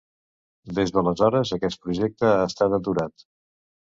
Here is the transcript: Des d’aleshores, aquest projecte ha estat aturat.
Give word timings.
Des 0.77 0.93
d’aleshores, 0.95 1.51
aquest 1.59 1.83
projecte 1.85 2.27
ha 2.37 2.47
estat 2.53 2.75
aturat. 2.79 3.29